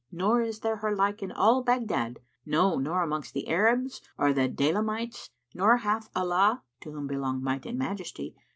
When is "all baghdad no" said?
1.31-2.77